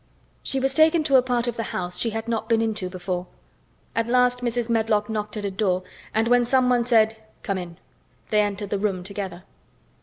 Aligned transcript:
She 0.41 0.59
was 0.59 0.73
taken 0.73 1.03
to 1.03 1.15
a 1.17 1.21
part 1.21 1.47
of 1.47 1.57
the 1.57 1.61
house 1.77 1.95
she 1.99 2.09
had 2.09 2.27
not 2.27 2.49
been 2.49 2.59
into 2.59 2.89
before. 2.89 3.27
At 3.95 4.07
last 4.07 4.39
Mrs. 4.39 4.67
Medlock 4.67 5.11
knocked 5.11 5.37
at 5.37 5.45
a 5.45 5.51
door, 5.51 5.83
and 6.11 6.27
when 6.27 6.43
someone 6.43 6.85
said, 6.85 7.17
"Come 7.43 7.59
in," 7.59 7.77
they 8.31 8.41
entered 8.41 8.71
the 8.71 8.79
room 8.79 9.03
together. 9.03 9.43